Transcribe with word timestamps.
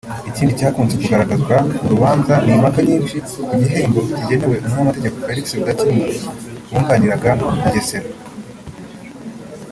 Ikindi 0.29 0.57
cyakunze 0.59 0.95
kugaragazwa 1.01 1.55
mu 1.81 1.87
rubanza 1.93 2.33
ni 2.43 2.51
impaka 2.55 2.79
nyinshi 2.87 3.15
ku 3.47 3.51
gihembo 3.61 3.99
kigenewe 4.15 4.55
Umunyamategeko 4.65 5.15
Felix 5.25 5.45
Rudakemwa 5.57 6.07
wunganiraga 6.71 7.31
Mugesera 7.61 8.07